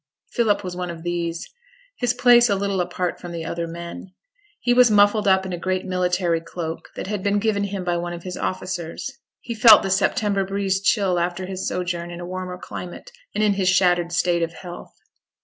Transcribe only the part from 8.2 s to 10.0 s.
his officers; he felt the